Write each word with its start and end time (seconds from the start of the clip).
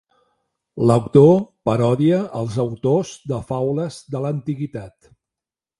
L'autor 0.91 1.29
parodia 1.71 2.23
als 2.41 2.59
autors 2.67 3.13
de 3.33 3.41
faules 3.53 4.03
de 4.17 4.25
l'antiguitat. 4.27 5.15